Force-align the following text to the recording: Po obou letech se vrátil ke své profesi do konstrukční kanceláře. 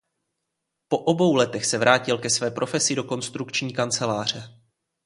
Po 0.87 0.97
obou 0.97 1.35
letech 1.35 1.65
se 1.65 1.77
vrátil 1.77 2.17
ke 2.17 2.29
své 2.29 2.51
profesi 2.51 2.95
do 2.95 3.03
konstrukční 3.03 3.73
kanceláře. 3.73 4.59